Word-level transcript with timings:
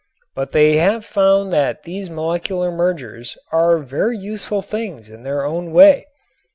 But 0.33 0.51
they 0.51 0.77
have 0.77 1.05
found 1.05 1.53
that 1.53 1.83
these 1.83 2.09
molecular 2.09 2.71
mergers 2.71 3.37
are 3.51 3.77
very 3.77 4.17
useful 4.17 4.63
things 4.63 5.11
in 5.11 5.21
their 5.21 5.47
way. 5.47 6.07